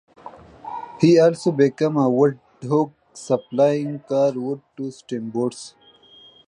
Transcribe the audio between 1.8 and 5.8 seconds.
a "woodhawk," supplying cord wood to steamboats.